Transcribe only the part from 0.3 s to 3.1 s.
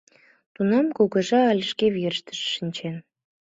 Тунам кугыжа але шке верыштыже шинчен.